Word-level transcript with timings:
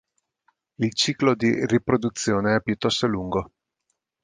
Il 0.79 0.95
ciclo 0.95 1.35
di 1.35 1.63
riproduzione 1.67 2.55
è 2.55 2.61
piuttosto 2.63 3.05
lungo. 3.05 3.51